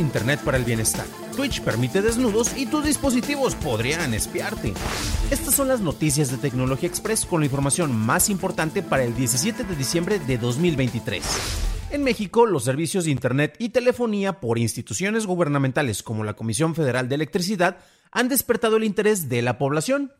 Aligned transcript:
Internet 0.00 0.40
para 0.44 0.56
el 0.56 0.64
bienestar. 0.64 1.06
Twitch 1.36 1.60
permite 1.60 2.02
desnudos 2.02 2.56
y 2.56 2.66
tus 2.66 2.84
dispositivos 2.84 3.54
podrían 3.54 4.14
espiarte. 4.14 4.74
Estas 5.30 5.54
son 5.54 5.68
las 5.68 5.80
noticias 5.80 6.30
de 6.30 6.36
Tecnología 6.36 6.88
Express 6.88 7.26
con 7.26 7.40
la 7.40 7.46
información 7.46 7.94
más 7.94 8.28
importante 8.28 8.82
para 8.82 9.04
el 9.04 9.14
17 9.14 9.64
de 9.64 9.76
diciembre 9.76 10.18
de 10.18 10.38
2023. 10.38 11.24
En 11.90 12.04
México, 12.04 12.44
los 12.44 12.64
servicios 12.64 13.04
de 13.04 13.12
Internet 13.12 13.56
y 13.58 13.70
telefonía 13.70 14.40
por 14.40 14.58
instituciones 14.58 15.26
gubernamentales 15.26 16.02
como 16.02 16.22
la 16.22 16.34
Comisión 16.34 16.74
Federal 16.74 17.08
de 17.08 17.14
Electricidad 17.14 17.78
han 18.10 18.28
despertado 18.28 18.76
el 18.76 18.84
interés 18.84 19.28
de 19.28 19.42
la 19.42 19.58
población. 19.58 20.12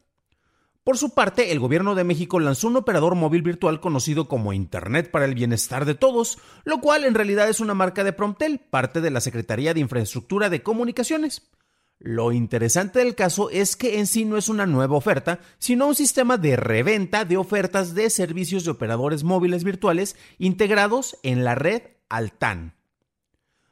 Por 0.88 0.96
su 0.96 1.10
parte, 1.10 1.52
el 1.52 1.60
gobierno 1.60 1.94
de 1.94 2.02
México 2.02 2.40
lanzó 2.40 2.66
un 2.66 2.76
operador 2.76 3.14
móvil 3.14 3.42
virtual 3.42 3.78
conocido 3.78 4.26
como 4.26 4.54
Internet 4.54 5.10
para 5.10 5.26
el 5.26 5.34
Bienestar 5.34 5.84
de 5.84 5.94
Todos, 5.94 6.38
lo 6.64 6.80
cual 6.80 7.04
en 7.04 7.12
realidad 7.12 7.46
es 7.50 7.60
una 7.60 7.74
marca 7.74 8.04
de 8.04 8.14
Promptel, 8.14 8.58
parte 8.58 9.02
de 9.02 9.10
la 9.10 9.20
Secretaría 9.20 9.74
de 9.74 9.80
Infraestructura 9.80 10.48
de 10.48 10.62
Comunicaciones. 10.62 11.50
Lo 11.98 12.32
interesante 12.32 13.00
del 13.00 13.14
caso 13.14 13.50
es 13.50 13.76
que 13.76 13.98
en 13.98 14.06
sí 14.06 14.24
no 14.24 14.38
es 14.38 14.48
una 14.48 14.64
nueva 14.64 14.96
oferta, 14.96 15.40
sino 15.58 15.88
un 15.88 15.94
sistema 15.94 16.38
de 16.38 16.56
reventa 16.56 17.26
de 17.26 17.36
ofertas 17.36 17.94
de 17.94 18.08
servicios 18.08 18.64
de 18.64 18.70
operadores 18.70 19.24
móviles 19.24 19.64
virtuales 19.64 20.16
integrados 20.38 21.18
en 21.22 21.44
la 21.44 21.54
red 21.54 21.82
Altan. 22.08 22.77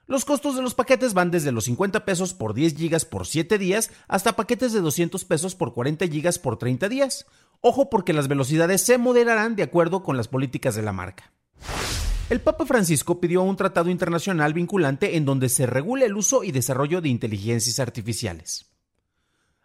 Los 0.09 0.25
costos 0.25 0.55
de 0.55 0.63
los 0.63 0.75
paquetes 0.75 1.15
van 1.15 1.33
desde 1.33 1.51
los 1.51 1.65
50 1.65 2.05
pesos 2.05 2.33
por 2.33 2.55
10 2.55 2.77
gigas 2.77 3.05
por 3.05 3.27
7 3.27 3.59
días 3.59 3.91
hasta 4.07 4.37
paquetes 4.37 4.73
de 4.73 4.81
200 4.81 5.25
pesos 5.25 5.57
por 5.57 5.75
40 5.75 6.07
gigas 6.07 6.39
por 6.39 6.59
30 6.59 6.89
días. 6.89 7.27
Ojo 7.61 7.91
porque 7.91 8.13
las 8.13 8.29
velocidades 8.29 8.83
se 8.83 8.99
moderarán 8.99 9.57
de 9.57 9.65
acuerdo 9.65 10.05
con 10.05 10.17
las 10.17 10.29
políticas 10.29 10.77
de 10.77 10.83
la 10.83 10.93
marca. 10.93 11.33
El 12.31 12.41
Papa 12.41 12.67
Francisco 12.67 13.21
pidió 13.21 13.43
un 13.43 13.57
tratado 13.57 13.91
internacional 13.91 14.55
vinculante 14.55 15.17
en 15.17 15.25
donde 15.25 15.49
se 15.49 15.67
regule 15.67 16.07
el 16.07 16.17
uso 16.17 16.45
y 16.45 16.53
desarrollo 16.53 17.01
de 17.01 17.09
inteligencias 17.09 17.81
artificiales. 17.81 18.67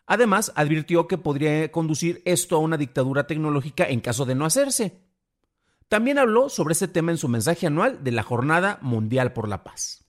Además, 0.08 0.52
advirtió 0.56 1.08
que 1.08 1.19
podría 1.19 1.72
conducir 1.72 2.23
esto 2.25 2.56
a 2.56 2.59
una 2.59 2.78
dictadura 2.78 3.28
tecnológica 3.28 3.86
en 3.86 4.02
caso 4.02 4.25
de 4.25 4.34
no 4.34 4.45
hacerse. 4.45 5.02
También 5.88 6.17
habló 6.17 6.50
sobre 6.50 6.73
este 6.73 6.88
tema 6.88 7.12
en 7.12 7.17
su 7.17 7.28
mensaje 7.28 7.67
anual 7.67 8.03
de 8.03 8.12
la 8.12 8.23
Jornada 8.23 8.79
Mundial 8.81 9.34
por 9.34 9.47
la 9.47 9.63
Paz. 9.63 10.02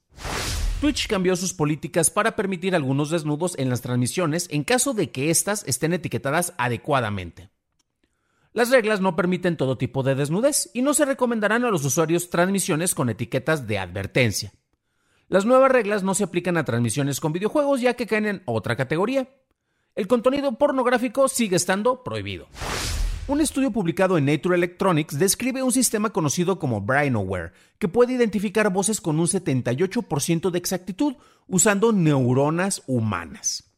Twitch 0.81 1.07
cambió 1.07 1.37
sus 1.37 1.55
políticas 1.55 2.11
para 2.11 2.35
permitir 2.35 2.75
algunos 2.75 3.11
desnudos 3.11 3.57
en 3.57 3.71
las 3.71 3.83
transmisiones 3.83 4.49
en 4.51 4.65
caso 4.65 4.95
de 4.95 5.11
que 5.11 5.31
éstas 5.31 5.63
estén 5.69 5.93
etiquetadas 5.93 6.55
adecuadamente. 6.59 7.51
Las 8.53 8.71
reglas 8.71 9.01
no 9.01 9.17
permiten 9.17 9.57
todo 9.57 9.79
tipo 9.79 10.03
de 10.03 10.15
desnudez 10.15 10.71
y 10.75 10.83
no 10.83 10.93
se 10.93 11.05
recomendarán 11.05 11.65
a 11.65 11.71
los 11.71 11.85
usuarios 11.85 12.31
transmisiones 12.31 12.95
con 12.95 13.09
etiquetas 13.09 13.67
de 13.67 13.79
advertencia. 13.79 14.53
Las 15.29 15.47
nuevas 15.47 15.71
reglas 15.71 16.03
no 16.03 16.15
se 16.15 16.25
aplican 16.25 16.59
a 16.59 16.65
transmisiones 16.65 17.21
con 17.21 17.33
videojuegos 17.33 17.81
ya 17.81 17.95
que 17.95 18.07
caen 18.07 18.27
en 18.27 18.43
otra 18.45 18.77
categoría. 18.77 19.29
El 19.95 20.07
contenido 20.07 20.59
pornográfico 20.59 21.29
sigue 21.29 21.57
estando 21.57 22.03
prohibido. 22.03 22.49
Un 23.29 23.41
estudio 23.41 23.71
publicado 23.71 24.19
en 24.19 24.25
Nature 24.25 24.57
Electronics 24.57 25.17
describe 25.17 25.63
un 25.63 25.71
sistema 25.71 26.11
conocido 26.11 26.59
como 26.59 26.81
BrainAware, 26.81 27.53
que 27.79 27.87
puede 27.87 28.15
identificar 28.15 28.73
voces 28.73 29.01
con 29.01 29.21
un 29.21 29.27
78% 29.27 30.51
de 30.51 30.59
exactitud 30.59 31.15
usando 31.47 31.93
neuronas 31.93 32.83
humanas. 32.89 33.73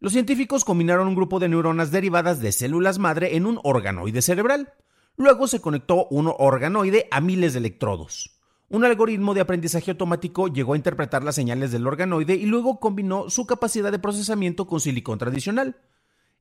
Los 0.00 0.12
científicos 0.12 0.64
combinaron 0.64 1.06
un 1.06 1.14
grupo 1.14 1.38
de 1.38 1.48
neuronas 1.48 1.92
derivadas 1.92 2.40
de 2.40 2.50
células 2.50 2.98
madre 2.98 3.36
en 3.36 3.46
un 3.46 3.60
organoide 3.62 4.22
cerebral. 4.22 4.72
Luego 5.16 5.46
se 5.46 5.60
conectó 5.60 6.08
un 6.10 6.34
organoide 6.36 7.06
a 7.12 7.20
miles 7.20 7.52
de 7.52 7.60
electrodos. 7.60 8.40
Un 8.68 8.84
algoritmo 8.84 9.34
de 9.34 9.40
aprendizaje 9.40 9.92
automático 9.92 10.48
llegó 10.48 10.72
a 10.72 10.76
interpretar 10.76 11.22
las 11.22 11.36
señales 11.36 11.70
del 11.70 11.86
organoide 11.86 12.34
y 12.34 12.46
luego 12.46 12.80
combinó 12.80 13.30
su 13.30 13.46
capacidad 13.46 13.92
de 13.92 14.00
procesamiento 14.00 14.66
con 14.66 14.80
silicón 14.80 15.18
tradicional. 15.18 15.76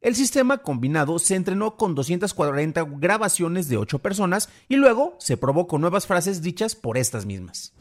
El 0.03 0.15
sistema 0.15 0.57
combinado 0.57 1.17
se 1.17 1.35
entrenó 1.35 1.77
con 1.77 1.95
240 1.95 2.85
grabaciones 2.97 3.69
de 3.69 3.77
8 3.77 3.99
personas 3.99 4.49
y 4.67 4.75
luego 4.75 5.15
se 5.17 5.37
probó 5.37 5.65
con 5.65 5.79
nuevas 5.79 6.07
frases 6.07 6.41
dichas 6.41 6.75
por 6.75 6.97
estas 6.97 7.25
mismas. 7.25 7.71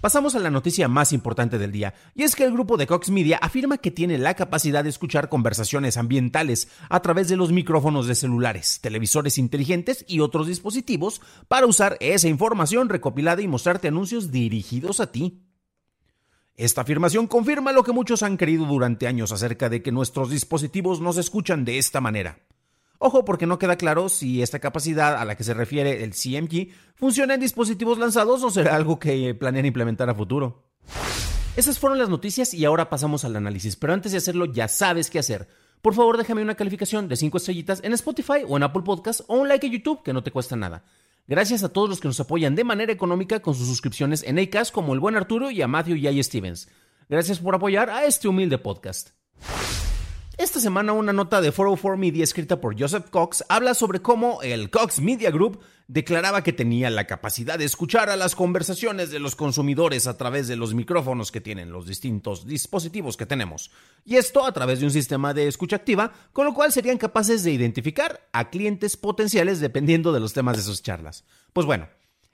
Pasamos 0.00 0.34
a 0.34 0.38
la 0.38 0.50
noticia 0.50 0.88
más 0.88 1.12
importante 1.12 1.58
del 1.58 1.72
día, 1.72 1.92
y 2.14 2.22
es 2.22 2.36
que 2.36 2.44
el 2.44 2.52
grupo 2.52 2.78
de 2.78 2.86
Cox 2.86 3.10
Media 3.10 3.38
afirma 3.42 3.76
que 3.76 3.90
tiene 3.90 4.16
la 4.16 4.32
capacidad 4.32 4.82
de 4.82 4.88
escuchar 4.88 5.28
conversaciones 5.28 5.98
ambientales 5.98 6.68
a 6.88 7.00
través 7.02 7.28
de 7.28 7.36
los 7.36 7.52
micrófonos 7.52 8.06
de 8.06 8.14
celulares, 8.14 8.80
televisores 8.80 9.36
inteligentes 9.36 10.06
y 10.08 10.20
otros 10.20 10.46
dispositivos 10.46 11.20
para 11.48 11.66
usar 11.66 11.98
esa 12.00 12.28
información 12.28 12.88
recopilada 12.88 13.42
y 13.42 13.48
mostrarte 13.48 13.88
anuncios 13.88 14.30
dirigidos 14.30 15.00
a 15.00 15.12
ti. 15.12 15.45
Esta 16.56 16.80
afirmación 16.80 17.26
confirma 17.26 17.72
lo 17.72 17.82
que 17.82 17.92
muchos 17.92 18.22
han 18.22 18.38
creído 18.38 18.64
durante 18.64 19.06
años 19.06 19.30
acerca 19.30 19.68
de 19.68 19.82
que 19.82 19.92
nuestros 19.92 20.30
dispositivos 20.30 21.02
nos 21.02 21.18
escuchan 21.18 21.66
de 21.66 21.76
esta 21.76 22.00
manera. 22.00 22.38
Ojo 22.98 23.26
porque 23.26 23.44
no 23.44 23.58
queda 23.58 23.76
claro 23.76 24.08
si 24.08 24.40
esta 24.40 24.58
capacidad 24.58 25.16
a 25.16 25.24
la 25.26 25.36
que 25.36 25.44
se 25.44 25.52
refiere 25.52 26.02
el 26.02 26.12
CMG 26.14 26.68
funciona 26.94 27.34
en 27.34 27.40
dispositivos 27.40 27.98
lanzados 27.98 28.42
o 28.42 28.50
será 28.50 28.74
algo 28.74 28.98
que 28.98 29.34
planean 29.34 29.66
implementar 29.66 30.08
a 30.08 30.14
futuro. 30.14 30.64
Esas 31.56 31.78
fueron 31.78 31.98
las 31.98 32.08
noticias 32.08 32.54
y 32.54 32.64
ahora 32.64 32.88
pasamos 32.88 33.26
al 33.26 33.36
análisis, 33.36 33.76
pero 33.76 33.92
antes 33.92 34.12
de 34.12 34.18
hacerlo 34.18 34.46
ya 34.46 34.66
sabes 34.66 35.10
qué 35.10 35.18
hacer. 35.18 35.48
Por 35.82 35.92
favor 35.92 36.16
déjame 36.16 36.40
una 36.40 36.54
calificación 36.54 37.06
de 37.06 37.16
5 37.16 37.36
estrellitas 37.36 37.80
en 37.84 37.92
Spotify 37.92 38.44
o 38.48 38.56
en 38.56 38.62
Apple 38.62 38.82
Podcast 38.82 39.20
o 39.26 39.36
un 39.36 39.48
like 39.48 39.66
en 39.66 39.74
YouTube 39.74 40.02
que 40.02 40.14
no 40.14 40.22
te 40.22 40.30
cuesta 40.30 40.56
nada. 40.56 40.84
Gracias 41.28 41.64
a 41.64 41.72
todos 41.72 41.88
los 41.88 42.00
que 42.00 42.08
nos 42.08 42.20
apoyan 42.20 42.54
de 42.54 42.64
manera 42.64 42.92
económica 42.92 43.40
con 43.40 43.54
sus 43.54 43.66
suscripciones 43.66 44.22
en 44.22 44.38
Acast, 44.38 44.72
como 44.72 44.94
el 44.94 45.00
buen 45.00 45.16
Arturo 45.16 45.50
y 45.50 45.60
a 45.60 45.66
Matthew 45.66 45.96
y 45.96 46.22
Stevens. 46.22 46.68
Gracias 47.08 47.40
por 47.40 47.54
apoyar 47.54 47.90
a 47.90 48.04
este 48.04 48.28
humilde 48.28 48.58
podcast. 48.58 49.10
Esta 50.38 50.60
semana 50.60 50.92
una 50.92 51.14
nota 51.14 51.40
de 51.40 51.50
404 51.50 51.96
Media 51.96 52.22
escrita 52.22 52.60
por 52.60 52.78
Joseph 52.78 53.08
Cox 53.08 53.42
habla 53.48 53.72
sobre 53.72 54.02
cómo 54.02 54.42
el 54.42 54.68
Cox 54.68 55.00
Media 55.00 55.30
Group 55.30 55.60
declaraba 55.88 56.42
que 56.42 56.52
tenía 56.52 56.90
la 56.90 57.06
capacidad 57.06 57.58
de 57.58 57.64
escuchar 57.64 58.10
a 58.10 58.16
las 58.16 58.34
conversaciones 58.34 59.10
de 59.10 59.18
los 59.18 59.34
consumidores 59.34 60.06
a 60.06 60.18
través 60.18 60.46
de 60.46 60.56
los 60.56 60.74
micrófonos 60.74 61.32
que 61.32 61.40
tienen 61.40 61.72
los 61.72 61.86
distintos 61.86 62.46
dispositivos 62.46 63.16
que 63.16 63.24
tenemos. 63.24 63.70
Y 64.04 64.16
esto 64.16 64.44
a 64.44 64.52
través 64.52 64.80
de 64.80 64.84
un 64.84 64.92
sistema 64.92 65.32
de 65.32 65.48
escucha 65.48 65.76
activa, 65.76 66.12
con 66.34 66.44
lo 66.44 66.52
cual 66.52 66.70
serían 66.70 66.98
capaces 66.98 67.42
de 67.42 67.52
identificar 67.52 68.28
a 68.32 68.50
clientes 68.50 68.98
potenciales 68.98 69.58
dependiendo 69.60 70.12
de 70.12 70.20
los 70.20 70.34
temas 70.34 70.58
de 70.58 70.64
sus 70.64 70.82
charlas. 70.82 71.24
Pues 71.54 71.66
bueno, 71.66 71.88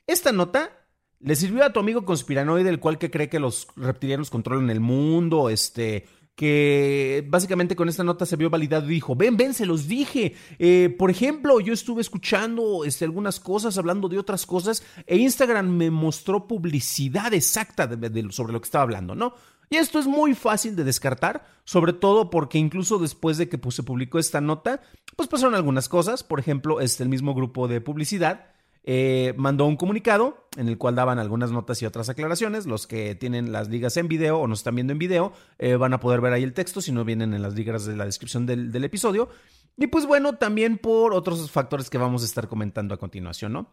esta 0.08 0.32
nota 0.32 0.72
le 1.20 1.36
sirvió 1.36 1.64
a 1.64 1.72
tu 1.72 1.78
amigo 1.78 2.04
conspiranoide, 2.04 2.68
el 2.68 2.80
cual 2.80 2.98
que 2.98 3.12
cree 3.12 3.28
que 3.28 3.38
los 3.38 3.68
reptilianos 3.76 4.28
controlan 4.28 4.70
el 4.70 4.80
mundo, 4.80 5.50
este 5.50 6.08
que 6.34 7.24
básicamente 7.28 7.76
con 7.76 7.88
esta 7.88 8.04
nota 8.04 8.26
se 8.26 8.36
vio 8.36 8.50
validado 8.50 8.86
y 8.86 8.94
dijo, 8.94 9.14
ven, 9.14 9.36
ven, 9.36 9.54
se 9.54 9.66
los 9.66 9.86
dije. 9.86 10.34
Eh, 10.58 10.94
por 10.98 11.10
ejemplo, 11.10 11.60
yo 11.60 11.72
estuve 11.72 12.00
escuchando 12.00 12.84
este, 12.84 13.04
algunas 13.04 13.38
cosas, 13.38 13.78
hablando 13.78 14.08
de 14.08 14.18
otras 14.18 14.46
cosas, 14.46 14.82
e 15.06 15.16
Instagram 15.16 15.68
me 15.68 15.90
mostró 15.90 16.46
publicidad 16.46 17.34
exacta 17.34 17.88
sobre 18.30 18.52
lo 18.52 18.60
que 18.60 18.66
estaba 18.66 18.82
hablando, 18.82 19.14
¿no? 19.14 19.34
Y 19.72 19.76
esto 19.76 19.98
es 19.98 20.06
muy 20.06 20.34
fácil 20.34 20.76
de 20.76 20.84
descartar, 20.84 21.46
sobre 21.64 21.94
todo 21.94 22.28
porque 22.28 22.58
incluso 22.58 22.98
después 22.98 23.38
de 23.38 23.48
que 23.48 23.56
pues, 23.56 23.74
se 23.74 23.82
publicó 23.82 24.18
esta 24.18 24.42
nota, 24.42 24.82
pues 25.16 25.30
pasaron 25.30 25.54
algunas 25.54 25.88
cosas. 25.88 26.22
Por 26.22 26.38
ejemplo, 26.38 26.80
este, 26.80 27.02
el 27.02 27.08
mismo 27.08 27.34
grupo 27.34 27.68
de 27.68 27.80
publicidad 27.80 28.51
eh, 28.84 29.34
mandó 29.36 29.66
un 29.66 29.76
comunicado 29.76 30.48
en 30.56 30.68
el 30.68 30.78
cual 30.78 30.94
daban 30.94 31.18
algunas 31.18 31.52
notas 31.52 31.80
y 31.82 31.86
otras 31.86 32.08
aclaraciones. 32.08 32.66
Los 32.66 32.86
que 32.86 33.14
tienen 33.14 33.52
las 33.52 33.68
ligas 33.68 33.96
en 33.96 34.08
video 34.08 34.38
o 34.38 34.46
nos 34.46 34.60
están 34.60 34.74
viendo 34.74 34.92
en 34.92 34.98
video 34.98 35.32
eh, 35.58 35.76
van 35.76 35.92
a 35.92 36.00
poder 36.00 36.20
ver 36.20 36.32
ahí 36.32 36.42
el 36.42 36.52
texto, 36.52 36.80
si 36.80 36.92
no 36.92 37.04
vienen 37.04 37.34
en 37.34 37.42
las 37.42 37.54
ligas 37.54 37.84
de 37.84 37.96
la 37.96 38.04
descripción 38.04 38.46
del, 38.46 38.72
del 38.72 38.84
episodio. 38.84 39.28
Y 39.76 39.86
pues 39.86 40.06
bueno, 40.06 40.34
también 40.36 40.78
por 40.78 41.14
otros 41.14 41.50
factores 41.50 41.88
que 41.88 41.98
vamos 41.98 42.22
a 42.22 42.26
estar 42.26 42.48
comentando 42.48 42.94
a 42.94 42.98
continuación, 42.98 43.52
¿no? 43.52 43.70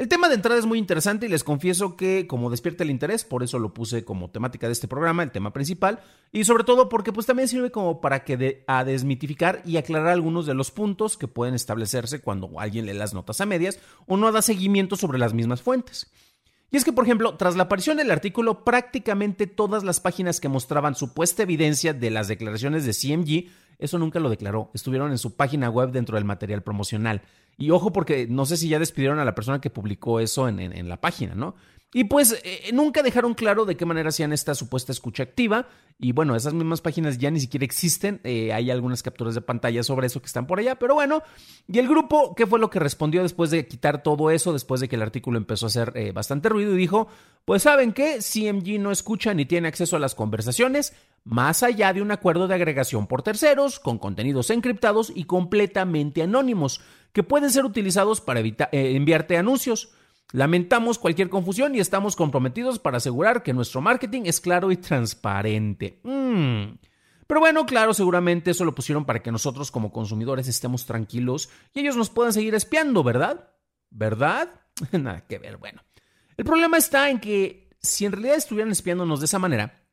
El 0.00 0.08
tema 0.08 0.30
de 0.30 0.34
entrada 0.34 0.58
es 0.58 0.64
muy 0.64 0.78
interesante 0.78 1.26
y 1.26 1.28
les 1.28 1.44
confieso 1.44 1.94
que 1.94 2.26
como 2.26 2.48
despierta 2.48 2.84
el 2.84 2.90
interés, 2.90 3.22
por 3.22 3.42
eso 3.42 3.58
lo 3.58 3.74
puse 3.74 4.02
como 4.02 4.30
temática 4.30 4.66
de 4.66 4.72
este 4.72 4.88
programa, 4.88 5.22
el 5.22 5.30
tema 5.30 5.52
principal, 5.52 6.00
y 6.32 6.44
sobre 6.44 6.64
todo 6.64 6.88
porque 6.88 7.12
pues 7.12 7.26
también 7.26 7.48
sirve 7.48 7.70
como 7.70 8.00
para 8.00 8.24
que 8.24 8.64
a 8.66 8.82
desmitificar 8.84 9.60
y 9.66 9.76
aclarar 9.76 10.08
algunos 10.08 10.46
de 10.46 10.54
los 10.54 10.70
puntos 10.70 11.18
que 11.18 11.28
pueden 11.28 11.52
establecerse 11.52 12.22
cuando 12.22 12.58
alguien 12.58 12.86
lee 12.86 12.94
las 12.94 13.12
notas 13.12 13.42
a 13.42 13.44
medias 13.44 13.78
o 14.06 14.16
no 14.16 14.32
da 14.32 14.40
seguimiento 14.40 14.96
sobre 14.96 15.18
las 15.18 15.34
mismas 15.34 15.60
fuentes. 15.60 16.10
Y 16.70 16.78
es 16.78 16.84
que, 16.86 16.94
por 16.94 17.04
ejemplo, 17.04 17.36
tras 17.36 17.56
la 17.56 17.64
aparición 17.64 17.98
del 17.98 18.10
artículo, 18.10 18.64
prácticamente 18.64 19.46
todas 19.46 19.84
las 19.84 20.00
páginas 20.00 20.40
que 20.40 20.48
mostraban 20.48 20.94
supuesta 20.94 21.42
evidencia 21.42 21.92
de 21.92 22.08
las 22.08 22.26
declaraciones 22.26 22.86
de 22.86 22.94
CMG, 22.94 23.50
eso 23.80 23.98
nunca 23.98 24.20
lo 24.20 24.30
declaró, 24.30 24.70
estuvieron 24.74 25.10
en 25.10 25.18
su 25.18 25.34
página 25.34 25.70
web 25.70 25.90
dentro 25.90 26.16
del 26.16 26.24
material 26.24 26.62
promocional. 26.62 27.22
Y 27.56 27.70
ojo 27.70 27.92
porque 27.92 28.26
no 28.28 28.46
sé 28.46 28.56
si 28.56 28.68
ya 28.68 28.78
despidieron 28.78 29.18
a 29.18 29.24
la 29.24 29.34
persona 29.34 29.60
que 29.60 29.70
publicó 29.70 30.20
eso 30.20 30.48
en, 30.48 30.88
la 30.88 31.00
página, 31.00 31.34
¿no? 31.34 31.54
Y 31.92 32.04
pues 32.04 32.40
eh, 32.44 32.70
nunca 32.72 33.02
dejaron 33.02 33.34
claro 33.34 33.64
de 33.64 33.76
qué 33.76 33.84
manera 33.84 34.10
hacían 34.10 34.32
esta 34.32 34.54
supuesta 34.54 34.92
escucha 34.92 35.24
activa. 35.24 35.66
Y 35.98 36.12
bueno, 36.12 36.36
esas 36.36 36.54
mismas 36.54 36.80
páginas 36.80 37.18
ya 37.18 37.32
ni 37.32 37.40
siquiera 37.40 37.64
existen. 37.64 38.20
Eh, 38.22 38.52
hay 38.52 38.70
algunas 38.70 39.02
capturas 39.02 39.34
de 39.34 39.40
pantalla 39.40 39.82
sobre 39.82 40.06
eso 40.06 40.20
que 40.20 40.26
están 40.26 40.46
por 40.46 40.60
allá. 40.60 40.76
Pero 40.76 40.94
bueno, 40.94 41.22
y 41.66 41.80
el 41.80 41.88
grupo, 41.88 42.36
¿qué 42.36 42.46
fue 42.46 42.60
lo 42.60 42.70
que 42.70 42.78
respondió 42.78 43.22
después 43.22 43.50
de 43.50 43.66
quitar 43.66 44.04
todo 44.04 44.30
eso? 44.30 44.52
Después 44.52 44.80
de 44.80 44.88
que 44.88 44.94
el 44.94 45.02
artículo 45.02 45.36
empezó 45.36 45.66
a 45.66 45.68
hacer 45.68 45.92
eh, 45.96 46.12
bastante 46.12 46.48
ruido 46.48 46.74
y 46.74 46.78
dijo, 46.78 47.08
pues 47.44 47.64
saben 47.64 47.92
qué, 47.92 48.20
CMG 48.20 48.78
no 48.78 48.92
escucha 48.92 49.34
ni 49.34 49.44
tiene 49.44 49.66
acceso 49.66 49.96
a 49.96 50.00
las 50.00 50.14
conversaciones, 50.14 50.94
más 51.24 51.64
allá 51.64 51.92
de 51.92 52.02
un 52.02 52.12
acuerdo 52.12 52.46
de 52.46 52.54
agregación 52.54 53.08
por 53.08 53.22
terceros, 53.22 53.80
con 53.80 53.98
contenidos 53.98 54.50
encriptados 54.50 55.12
y 55.12 55.24
completamente 55.24 56.22
anónimos 56.22 56.80
que 57.12 57.24
pueden 57.24 57.50
ser 57.50 57.64
utilizados 57.64 58.20
para 58.20 58.40
enviarte 58.40 59.36
anuncios. 59.36 59.90
Lamentamos 60.32 60.98
cualquier 60.98 61.28
confusión 61.28 61.74
y 61.74 61.80
estamos 61.80 62.14
comprometidos 62.14 62.78
para 62.78 62.98
asegurar 62.98 63.42
que 63.42 63.52
nuestro 63.52 63.80
marketing 63.80 64.22
es 64.26 64.40
claro 64.40 64.70
y 64.70 64.76
transparente. 64.76 66.00
Mm. 66.04 66.78
Pero 67.26 67.40
bueno, 67.40 67.66
claro, 67.66 67.94
seguramente 67.94 68.50
eso 68.50 68.64
lo 68.64 68.74
pusieron 68.74 69.04
para 69.04 69.22
que 69.22 69.32
nosotros 69.32 69.70
como 69.70 69.92
consumidores 69.92 70.48
estemos 70.48 70.86
tranquilos 70.86 71.48
y 71.74 71.80
ellos 71.80 71.96
nos 71.96 72.10
puedan 72.10 72.32
seguir 72.32 72.54
espiando, 72.54 73.02
¿verdad? 73.02 73.50
¿Verdad? 73.90 74.60
Nada 74.92 75.26
que 75.26 75.38
ver, 75.38 75.56
bueno. 75.56 75.82
El 76.36 76.44
problema 76.44 76.76
está 76.78 77.10
en 77.10 77.20
que 77.20 77.70
si 77.80 78.06
en 78.06 78.12
realidad 78.12 78.36
estuvieran 78.36 78.72
espiándonos 78.72 79.20
de 79.20 79.26
esa 79.26 79.38
manera, 79.38 79.84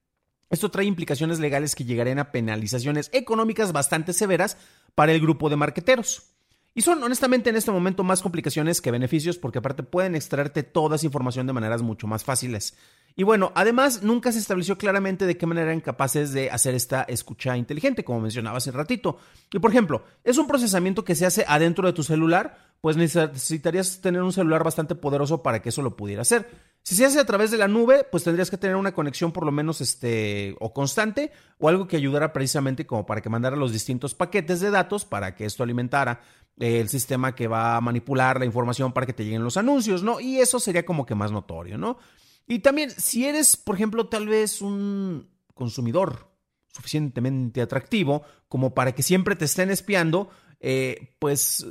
esto 0.50 0.72
trae 0.72 0.86
implicaciones 0.86 1.40
legales 1.40 1.76
que 1.76 1.84
llegarían 1.84 2.20
a 2.20 2.32
penalizaciones 2.32 3.10
económicas 3.14 3.72
bastante 3.72 4.14
severas 4.14 4.58
para 4.96 5.12
el 5.12 5.20
grupo 5.20 5.50
de 5.50 5.58
marqueteros. 5.58 6.37
Y 6.78 6.84
son 6.84 7.02
honestamente 7.02 7.50
en 7.50 7.56
este 7.56 7.72
momento 7.72 8.04
más 8.04 8.22
complicaciones 8.22 8.82
que 8.82 8.92
beneficios 8.92 9.40
porque 9.40 9.58
aparte 9.58 9.82
pueden 9.82 10.14
extraerte 10.14 10.62
toda 10.62 10.96
esa 10.96 11.08
información 11.08 11.48
de 11.48 11.54
maneras 11.54 11.82
mucho 11.82 12.06
más 12.06 12.24
fáciles. 12.24 12.78
Y 13.16 13.24
bueno, 13.24 13.52
además 13.56 14.04
nunca 14.04 14.32
se 14.32 14.38
estableció 14.38 14.78
claramente 14.78 15.26
de 15.26 15.38
qué 15.38 15.48
manera 15.48 15.72
eran 15.72 15.82
capaces 15.82 16.34
de 16.34 16.52
hacer 16.52 16.76
esta 16.76 17.02
escucha 17.02 17.58
inteligente, 17.58 18.04
como 18.04 18.22
mencionaba 18.22 18.58
hace 18.58 18.70
ratito. 18.70 19.18
Y 19.52 19.58
por 19.58 19.72
ejemplo, 19.72 20.04
¿es 20.24 20.38
un 20.38 20.46
procesamiento 20.46 21.04
que 21.04 21.16
se 21.16 21.26
hace 21.26 21.46
adentro 21.48 21.88
de 21.88 21.94
tu 21.94 22.04
celular? 22.04 22.60
Pues 22.80 22.96
necesitarías 22.96 24.00
tener 24.00 24.22
un 24.22 24.32
celular 24.32 24.64
bastante 24.64 24.94
poderoso 24.94 25.42
para 25.42 25.64
que 25.64 25.70
eso 25.70 25.82
lo 25.82 25.96
pudiera 25.96 26.22
hacer. 26.22 26.48
Si 26.88 26.96
se 26.96 27.04
hace 27.04 27.20
a 27.20 27.26
través 27.26 27.52
de 27.52 27.58
la 27.58 27.68
nube, 27.68 28.06
pues 28.10 28.24
tendrías 28.24 28.50
que 28.50 28.58
tener 28.58 28.78
una 28.78 28.94
conexión 28.94 29.34
por 29.34 29.46
lo 29.46 29.52
menos 29.52 29.82
este 29.82 30.56
o 30.62 30.72
constante 30.72 31.34
o 31.60 31.68
algo 31.68 31.86
que 31.86 31.98
ayudara 31.98 32.32
precisamente 32.32 32.88
como 32.88 33.06
para 33.06 33.20
que 33.20 33.28
mandara 33.28 33.58
los 33.58 33.74
distintos 33.74 34.16
paquetes 34.16 34.62
de 34.62 34.72
datos 34.72 35.04
para 35.04 35.36
que 35.36 35.44
esto 35.44 35.64
alimentara 35.64 36.22
el 36.58 36.88
sistema 36.88 37.36
que 37.36 37.50
va 37.50 37.76
a 37.76 37.82
manipular 37.82 38.40
la 38.40 38.46
información 38.46 38.94
para 38.94 39.06
que 39.06 39.12
te 39.12 39.26
lleguen 39.26 39.44
los 39.44 39.58
anuncios, 39.58 40.02
¿no? 40.02 40.22
Y 40.22 40.38
eso 40.38 40.62
sería 40.62 40.86
como 40.86 41.06
que 41.06 41.14
más 41.14 41.30
notorio, 41.30 41.78
¿no? 41.78 41.98
Y 42.48 42.60
también, 42.60 42.90
si 42.90 43.26
eres, 43.26 43.58
por 43.58 43.76
ejemplo, 43.76 44.08
tal 44.08 44.30
vez 44.30 44.62
un 44.62 45.28
consumidor 45.56 46.32
suficientemente 46.74 47.60
atractivo 47.60 48.24
como 48.48 48.74
para 48.74 48.96
que 48.96 49.04
siempre 49.04 49.36
te 49.36 49.44
estén 49.44 49.72
espiando, 49.72 50.30
eh, 50.62 51.18
pues 51.20 51.68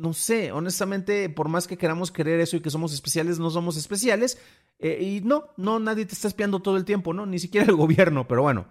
no 0.00 0.14
sé, 0.14 0.50
honestamente, 0.50 1.28
por 1.28 1.48
más 1.48 1.66
que 1.66 1.76
queramos 1.76 2.10
querer 2.10 2.40
eso 2.40 2.56
y 2.56 2.60
que 2.60 2.70
somos 2.70 2.94
especiales, 2.94 3.38
no 3.38 3.50
somos 3.50 3.76
especiales. 3.76 4.38
Eh, 4.78 4.98
y 5.00 5.20
no, 5.20 5.50
no, 5.56 5.78
nadie 5.78 6.06
te 6.06 6.14
está 6.14 6.26
espiando 6.26 6.60
todo 6.60 6.78
el 6.78 6.86
tiempo, 6.86 7.12
¿no? 7.12 7.26
Ni 7.26 7.38
siquiera 7.38 7.66
el 7.66 7.76
gobierno, 7.76 8.26
pero 8.26 8.42
bueno. 8.42 8.66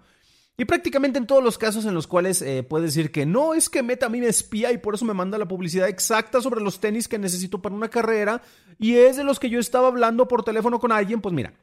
Y 0.56 0.64
prácticamente 0.64 1.18
en 1.18 1.26
todos 1.26 1.42
los 1.42 1.56
casos 1.56 1.86
en 1.86 1.94
los 1.94 2.06
cuales 2.06 2.42
eh, 2.42 2.62
puedes 2.62 2.94
decir 2.94 3.12
que 3.12 3.24
no, 3.24 3.54
es 3.54 3.70
que 3.70 3.82
Meta 3.82 4.06
a 4.06 4.10
mí 4.10 4.20
me 4.20 4.26
espía 4.26 4.72
y 4.72 4.78
por 4.78 4.94
eso 4.94 5.04
me 5.04 5.14
manda 5.14 5.38
la 5.38 5.48
publicidad 5.48 5.88
exacta 5.88 6.42
sobre 6.42 6.60
los 6.60 6.80
tenis 6.80 7.08
que 7.08 7.18
necesito 7.18 7.62
para 7.62 7.74
una 7.74 7.88
carrera 7.88 8.42
y 8.78 8.96
es 8.96 9.16
de 9.16 9.24
los 9.24 9.40
que 9.40 9.48
yo 9.48 9.58
estaba 9.58 9.88
hablando 9.88 10.28
por 10.28 10.44
teléfono 10.44 10.78
con 10.78 10.92
alguien, 10.92 11.22
pues 11.22 11.34
mira, 11.34 11.54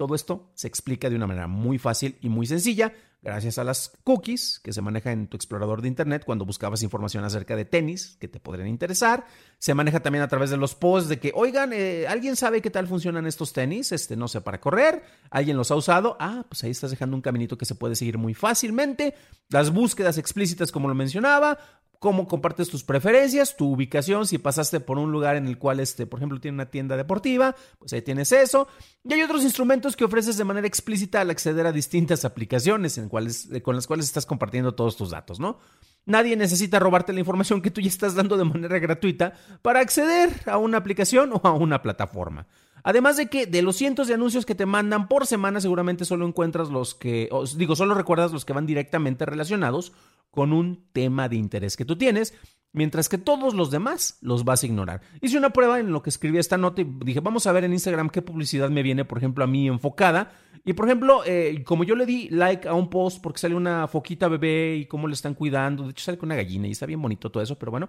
todo 0.00 0.14
esto 0.14 0.50
se 0.54 0.66
explica 0.66 1.10
de 1.10 1.16
una 1.16 1.26
manera 1.26 1.46
muy 1.46 1.76
fácil 1.76 2.16
y 2.22 2.30
muy 2.30 2.46
sencilla 2.46 2.94
gracias 3.20 3.58
a 3.58 3.64
las 3.64 3.92
cookies 4.02 4.58
que 4.64 4.72
se 4.72 4.80
manejan 4.80 5.12
en 5.12 5.26
tu 5.28 5.36
explorador 5.36 5.82
de 5.82 5.88
Internet 5.88 6.22
cuando 6.24 6.46
buscabas 6.46 6.82
información 6.82 7.22
acerca 7.22 7.54
de 7.54 7.66
tenis 7.66 8.16
que 8.18 8.26
te 8.26 8.40
podrían 8.40 8.68
interesar. 8.68 9.26
Se 9.58 9.74
maneja 9.74 10.00
también 10.00 10.22
a 10.22 10.28
través 10.28 10.48
de 10.48 10.56
los 10.56 10.74
posts 10.74 11.10
de 11.10 11.18
que, 11.18 11.32
oigan, 11.34 11.74
eh, 11.74 12.06
¿alguien 12.08 12.34
sabe 12.34 12.62
qué 12.62 12.70
tal 12.70 12.86
funcionan 12.86 13.26
estos 13.26 13.52
tenis? 13.52 13.92
Este, 13.92 14.16
no 14.16 14.26
sé, 14.26 14.40
para 14.40 14.58
correr. 14.58 15.02
¿Alguien 15.28 15.58
los 15.58 15.70
ha 15.70 15.76
usado? 15.76 16.16
Ah, 16.18 16.46
pues 16.48 16.64
ahí 16.64 16.70
estás 16.70 16.92
dejando 16.92 17.14
un 17.14 17.20
caminito 17.20 17.58
que 17.58 17.66
se 17.66 17.74
puede 17.74 17.94
seguir 17.94 18.16
muy 18.16 18.32
fácilmente. 18.32 19.14
Las 19.50 19.70
búsquedas 19.70 20.16
explícitas, 20.16 20.72
como 20.72 20.88
lo 20.88 20.94
mencionaba 20.94 21.58
cómo 22.00 22.26
compartes 22.26 22.70
tus 22.70 22.82
preferencias, 22.82 23.56
tu 23.56 23.70
ubicación, 23.70 24.26
si 24.26 24.38
pasaste 24.38 24.80
por 24.80 24.98
un 24.98 25.12
lugar 25.12 25.36
en 25.36 25.46
el 25.46 25.58
cual, 25.58 25.80
este, 25.80 26.06
por 26.06 26.18
ejemplo, 26.18 26.40
tiene 26.40 26.54
una 26.54 26.70
tienda 26.70 26.96
deportiva, 26.96 27.54
pues 27.78 27.92
ahí 27.92 28.00
tienes 28.00 28.32
eso. 28.32 28.66
Y 29.04 29.12
hay 29.12 29.22
otros 29.22 29.44
instrumentos 29.44 29.94
que 29.96 30.04
ofreces 30.04 30.38
de 30.38 30.44
manera 30.44 30.66
explícita 30.66 31.20
al 31.20 31.28
acceder 31.28 31.66
a 31.66 31.72
distintas 31.72 32.24
aplicaciones 32.24 32.96
en 32.96 33.10
cuales, 33.10 33.50
eh, 33.52 33.60
con 33.60 33.76
las 33.76 33.86
cuales 33.86 34.06
estás 34.06 34.24
compartiendo 34.24 34.74
todos 34.74 34.96
tus 34.96 35.10
datos, 35.10 35.38
¿no? 35.38 35.58
Nadie 36.06 36.36
necesita 36.36 36.78
robarte 36.78 37.12
la 37.12 37.20
información 37.20 37.60
que 37.60 37.70
tú 37.70 37.82
ya 37.82 37.88
estás 37.88 38.14
dando 38.14 38.38
de 38.38 38.44
manera 38.44 38.78
gratuita 38.78 39.34
para 39.60 39.80
acceder 39.80 40.30
a 40.46 40.56
una 40.56 40.78
aplicación 40.78 41.30
o 41.34 41.40
a 41.44 41.52
una 41.52 41.82
plataforma. 41.82 42.46
Además 42.82 43.16
de 43.16 43.28
que 43.28 43.46
de 43.46 43.62
los 43.62 43.76
cientos 43.76 44.08
de 44.08 44.14
anuncios 44.14 44.46
que 44.46 44.54
te 44.54 44.66
mandan 44.66 45.08
por 45.08 45.26
semana, 45.26 45.60
seguramente 45.60 46.04
solo 46.04 46.26
encuentras 46.26 46.70
los 46.70 46.94
que, 46.94 47.28
digo, 47.56 47.76
solo 47.76 47.94
recuerdas 47.94 48.32
los 48.32 48.44
que 48.44 48.52
van 48.52 48.66
directamente 48.66 49.26
relacionados 49.26 49.92
con 50.30 50.52
un 50.52 50.86
tema 50.92 51.28
de 51.28 51.36
interés 51.36 51.76
que 51.76 51.84
tú 51.84 51.96
tienes, 51.96 52.34
mientras 52.72 53.08
que 53.08 53.18
todos 53.18 53.54
los 53.54 53.70
demás 53.70 54.18
los 54.20 54.44
vas 54.44 54.62
a 54.62 54.66
ignorar. 54.66 55.00
Hice 55.20 55.38
una 55.38 55.50
prueba 55.50 55.80
en 55.80 55.92
lo 55.92 56.02
que 56.02 56.10
escribí 56.10 56.38
esta 56.38 56.56
nota 56.56 56.82
y 56.82 56.86
dije, 57.04 57.20
vamos 57.20 57.46
a 57.46 57.52
ver 57.52 57.64
en 57.64 57.72
Instagram 57.72 58.10
qué 58.10 58.22
publicidad 58.22 58.70
me 58.70 58.82
viene, 58.82 59.04
por 59.04 59.18
ejemplo, 59.18 59.44
a 59.44 59.46
mí 59.46 59.68
enfocada. 59.68 60.32
Y 60.64 60.74
por 60.74 60.86
ejemplo, 60.86 61.22
eh, 61.24 61.62
como 61.64 61.84
yo 61.84 61.96
le 61.96 62.06
di 62.06 62.28
like 62.28 62.68
a 62.68 62.74
un 62.74 62.90
post 62.90 63.22
porque 63.22 63.38
sale 63.38 63.54
una 63.54 63.88
foquita 63.88 64.28
bebé 64.28 64.76
y 64.76 64.86
cómo 64.86 65.08
le 65.08 65.14
están 65.14 65.34
cuidando, 65.34 65.84
de 65.84 65.90
hecho 65.90 66.04
sale 66.04 66.18
con 66.18 66.28
una 66.28 66.36
gallina 66.36 66.68
y 66.68 66.72
está 66.72 66.86
bien 66.86 67.00
bonito 67.00 67.30
todo 67.30 67.42
eso, 67.42 67.58
pero 67.58 67.70
bueno, 67.70 67.88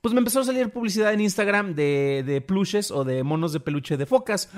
pues 0.00 0.14
me 0.14 0.18
empezó 0.18 0.40
a 0.40 0.44
salir 0.44 0.70
publicidad 0.70 1.12
en 1.12 1.20
Instagram 1.20 1.74
de, 1.74 2.22
de 2.24 2.40
peluches 2.40 2.90
o 2.90 3.04
de 3.04 3.22
monos 3.24 3.52
de 3.52 3.60
peluche 3.60 3.96
de 3.96 4.06
focas. 4.06 4.50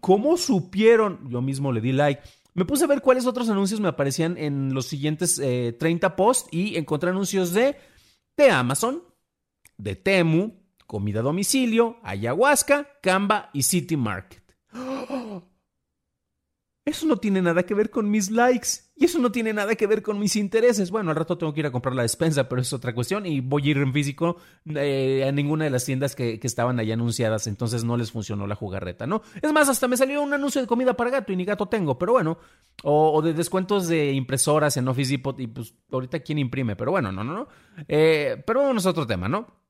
¿Cómo 0.00 0.36
supieron? 0.36 1.28
Yo 1.28 1.42
mismo 1.42 1.70
le 1.70 1.80
di 1.80 1.92
like. 1.92 2.22
Me 2.54 2.64
puse 2.64 2.84
a 2.84 2.86
ver 2.86 3.02
cuáles 3.02 3.26
otros 3.26 3.50
anuncios 3.50 3.80
me 3.80 3.88
aparecían 3.88 4.38
en 4.38 4.72
los 4.72 4.86
siguientes 4.86 5.36
30 5.36 6.06
eh, 6.06 6.10
posts 6.16 6.48
y 6.50 6.76
encontré 6.76 7.10
anuncios 7.10 7.52
de, 7.52 7.76
de 8.36 8.50
Amazon, 8.50 9.02
de 9.78 9.96
Temu, 9.96 10.52
comida 10.86 11.20
a 11.20 11.22
domicilio, 11.22 11.98
ayahuasca, 12.02 12.86
Canva 13.02 13.50
y 13.54 13.62
City 13.62 13.96
Market. 13.96 14.45
Eso 16.86 17.04
no 17.04 17.16
tiene 17.16 17.42
nada 17.42 17.64
que 17.64 17.74
ver 17.74 17.90
con 17.90 18.08
mis 18.08 18.30
likes 18.30 18.68
y 18.94 19.06
eso 19.06 19.18
no 19.18 19.32
tiene 19.32 19.52
nada 19.52 19.74
que 19.74 19.88
ver 19.88 20.02
con 20.02 20.20
mis 20.20 20.36
intereses. 20.36 20.92
Bueno, 20.92 21.10
al 21.10 21.16
rato 21.16 21.36
tengo 21.36 21.52
que 21.52 21.58
ir 21.58 21.66
a 21.66 21.72
comprar 21.72 21.96
la 21.96 22.02
despensa, 22.02 22.48
pero 22.48 22.62
es 22.62 22.72
otra 22.72 22.94
cuestión 22.94 23.26
y 23.26 23.40
voy 23.40 23.66
a 23.66 23.70
ir 23.72 23.78
en 23.78 23.92
físico 23.92 24.36
eh, 24.66 25.24
a 25.28 25.32
ninguna 25.32 25.64
de 25.64 25.70
las 25.70 25.84
tiendas 25.84 26.14
que, 26.14 26.38
estaban 26.40 26.78
ahí 26.78 26.92
anunciadas, 26.92 27.48
entonces 27.48 27.82
no 27.82 27.96
les 27.96 28.12
funcionó 28.12 28.46
la 28.46 28.54
jugarreta, 28.54 29.04
¿no? 29.04 29.22
Es 29.42 29.52
más, 29.52 29.68
hasta 29.68 29.88
me 29.88 29.96
salió 29.96 30.22
un 30.22 30.32
anuncio 30.32 30.60
de 30.60 30.68
comida 30.68 30.94
para 30.94 31.10
gato 31.10 31.32
y 31.32 31.36
ni 31.36 31.44
gato 31.44 31.66
tengo, 31.66 31.98
pero 31.98 32.12
bueno, 32.12 32.38
o, 32.84 33.20
de 33.20 33.32
descuentos 33.34 33.88
de 33.88 34.12
impresoras 34.12 34.76
en 34.76 34.86
Office 34.86 35.10
Depot 35.10 35.40
y 35.40 35.48
pues 35.48 35.74
ahorita 35.90 36.20
quién 36.20 36.38
imprime, 36.38 36.76
pero 36.76 36.92
bueno, 36.92 37.10
no, 37.10 37.24
no, 37.24 37.34
no. 37.34 37.48
Eh, 37.88 38.40
pero 38.46 38.62
bueno, 38.62 38.78
es 38.78 38.86
otro 38.86 39.08
tema, 39.08 39.28
¿no? 39.28 39.65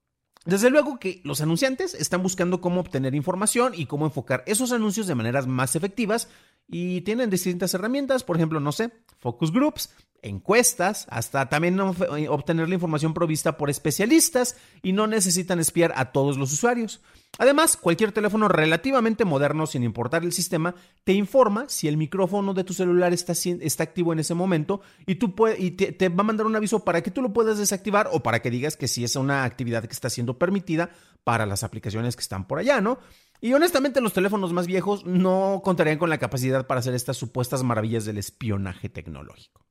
Desde 0.46 0.70
luego 0.70 1.00
que 1.00 1.20
los 1.24 1.40
anunciantes 1.40 1.94
están 1.94 2.22
buscando 2.22 2.60
cómo 2.60 2.80
obtener 2.80 3.16
información 3.16 3.72
y 3.74 3.86
cómo 3.86 4.06
enfocar 4.06 4.44
esos 4.46 4.70
anuncios 4.70 5.08
de 5.08 5.16
maneras 5.16 5.48
más 5.48 5.74
efectivas 5.74 6.28
y 6.68 7.00
tienen 7.00 7.30
distintas 7.30 7.74
herramientas, 7.74 8.22
por 8.22 8.36
ejemplo, 8.36 8.60
no 8.60 8.70
sé, 8.70 8.92
focus 9.18 9.52
groups, 9.52 9.90
encuestas, 10.22 11.06
hasta 11.10 11.48
también 11.48 11.78
eh, 11.78 12.28
obtener 12.28 12.68
la 12.68 12.74
información 12.74 13.14
provista 13.14 13.56
por 13.56 13.70
especialistas 13.70 14.56
y 14.82 14.92
no 14.92 15.06
necesitan 15.06 15.60
espiar 15.60 15.92
a 15.96 16.12
todos 16.12 16.38
los 16.38 16.52
usuarios. 16.52 17.00
Además, 17.38 17.76
cualquier 17.76 18.12
teléfono 18.12 18.48
relativamente 18.48 19.24
moderno, 19.24 19.66
sin 19.66 19.82
importar 19.82 20.24
el 20.24 20.32
sistema, 20.32 20.74
te 21.04 21.12
informa 21.12 21.66
si 21.68 21.86
el 21.86 21.96
micrófono 21.96 22.54
de 22.54 22.64
tu 22.64 22.72
celular 22.72 23.12
está, 23.12 23.34
activo 23.82 24.12
en 24.12 24.20
ese 24.20 24.34
momento 24.34 24.80
y, 25.06 25.18
y 25.58 25.70
te, 25.72 26.08
va 26.08 26.22
a 26.22 26.24
mandar 26.24 26.46
un 26.46 26.56
aviso 26.56 26.84
para 26.84 27.02
que 27.02 27.10
tú 27.10 27.20
lo 27.20 27.32
puedas 27.32 27.58
desactivar 27.58 28.08
o 28.12 28.22
para 28.22 28.40
que 28.40 28.50
digas 28.50 28.76
que 28.76 28.88
sí 28.88 29.04
es 29.04 29.16
una 29.16 29.44
actividad 29.44 29.84
que 29.84 29.92
está 29.92 30.08
siendo 30.08 30.38
permitida 30.38 30.90
para 31.24 31.44
las 31.44 31.62
aplicaciones 31.62 32.16
que 32.16 32.22
están 32.22 32.46
por 32.46 32.58
allá, 32.58 32.80
¿no? 32.80 32.98
Y 33.40 33.52
honestamente 33.52 34.00
los 34.00 34.14
teléfonos 34.14 34.52
más 34.54 34.66
viejos 34.66 35.04
no 35.04 35.60
contarían 35.62 35.98
con 35.98 36.08
la 36.08 36.18
capacidad 36.18 36.66
para 36.66 36.80
hacer 36.80 36.94
estas 36.94 37.18
supuestas 37.18 37.62
maravillas 37.62 38.06
del 38.06 38.16
espionaje 38.16 38.88
tecnológico. 38.88 39.65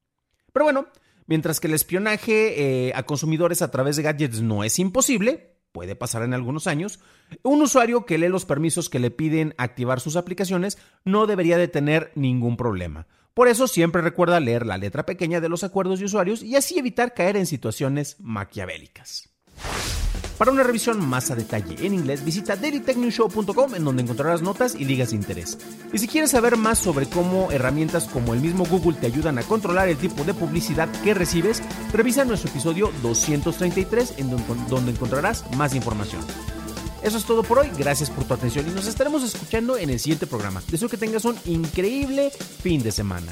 Pero 0.55 0.63
bueno, 0.63 0.85
mientras 1.27 1.59
que 1.59 1.67
el 1.67 1.74
espionaje 1.74 2.88
eh, 2.88 2.93
a 2.95 3.03
consumidores 3.03 3.62
a 3.62 3.71
través 3.71 3.97
de 3.97 4.03
gadgets 4.03 4.39
no 4.39 4.63
es 4.63 4.79
imposible, 4.79 5.57
puede 5.74 5.97
pasar 5.97 6.24
en 6.24 6.33
algunos 6.33 6.65
años, 6.65 7.01
un 7.43 7.62
usuario 7.62 8.05
que 8.05 8.17
lee 8.17 8.29
los 8.29 8.45
permisos 8.45 8.89
que 8.89 9.00
le 9.00 9.12
piden 9.12 9.53
activar 9.57 10.00
sus 10.00 10.15
aplicaciones 10.15 10.77
no 11.03 11.27
debería 11.27 11.57
de 11.57 11.67
tener 11.67 12.13
ningún 12.15 12.55
problema. 12.55 13.05
Por 13.33 13.50
eso 13.50 13.67
siempre 13.67 14.01
recuerda 14.01 14.39
leer 14.39 14.65
la 14.65 14.77
letra 14.77 15.05
pequeña 15.05 15.41
de 15.41 15.50
los 15.50 15.65
acuerdos 15.65 16.00
de 16.00 16.05
usuarios 16.05 16.41
y 16.41 16.55
así 16.55 16.79
evitar 16.79 17.13
caer 17.13 17.35
en 17.35 17.47
situaciones 17.47 18.15
maquiavélicas. 18.21 19.27
Para 20.38 20.51
una 20.51 20.63
revisión 20.63 21.06
más 21.08 21.32
a 21.32 21.36
detalle 21.36 21.75
en 21.86 21.94
inglés, 21.94 22.25
visita 22.25 22.58
dailytechnewshow.com 22.58 23.75
en 23.75 23.86
donde 23.86 24.04
encontrarás 24.04 24.42
notas 24.42 24.75
y 24.75 24.84
ligas 24.84 25.12
de 25.12 25.15
interés. 25.15 25.58
Y 25.94 25.98
si 25.98 26.08
quieres 26.08 26.32
saber 26.32 26.58
más 26.58 26.77
sobre 26.77 27.08
cómo 27.08 27.51
herramientas 27.51 28.06
como 28.06 28.34
el 28.34 28.42
mismo 28.42 28.65
Google 28.65 28.98
te 29.00 29.08
ayudan 29.08 29.38
a 29.38 29.44
controlar 29.44 29.88
el 29.88 29.98
tipo 29.98 30.24
de 30.25 30.34
publicidad 30.34 30.89
que 31.04 31.13
recibes, 31.13 31.62
revisa 31.94 32.25
nuestro 32.25 32.50
episodio 32.50 32.92
233 33.01 34.15
en 34.18 34.30
donde 34.68 34.92
encontrarás 34.92 35.50
más 35.56 35.74
información. 35.74 36.22
Eso 37.01 37.18
es 37.18 37.24
todo 37.24 37.44
por 37.44 37.60
hoy, 37.60 37.70
gracias 37.77 38.10
por 38.10 38.25
tu 38.25 38.34
atención 38.34 38.68
y 38.68 38.72
nos 38.72 38.88
estaremos 38.88 39.24
escuchando 39.24 39.77
en 39.77 39.89
el 39.92 40.00
siguiente 40.00 40.27
programa. 40.27 40.62
Deseo 40.70 40.89
que 40.89 40.98
tengas 40.98 41.24
un 41.24 41.38
increíble 41.46 42.32
fin 42.32 42.82
de 42.84 42.92
semana. 42.92 43.32